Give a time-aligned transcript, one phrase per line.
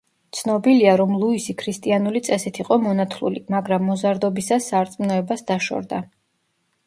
[0.35, 6.01] ცნობილია, რომ ლუისი ქრისტიანული წესით იყო მონათლული, მაგრამ მოზარდობისას სარწმუნოებას დაშორდა.